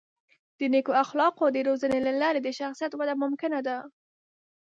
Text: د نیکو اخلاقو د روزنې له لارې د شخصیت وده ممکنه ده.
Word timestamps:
د 0.59 0.59
نیکو 0.73 0.91
اخلاقو 1.03 1.45
د 1.55 1.57
روزنې 1.67 1.99
له 2.07 2.11
لارې 2.21 2.39
د 2.43 2.49
شخصیت 2.59 2.91
وده 2.95 3.13
ممکنه 3.23 3.59
ده. 3.67 3.77